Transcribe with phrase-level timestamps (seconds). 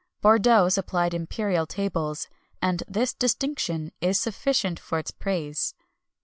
[0.23, 2.27] [XXI 239] Bordeaux supplied imperial tables,
[2.59, 5.75] and this high distinction is sufficient for its praise.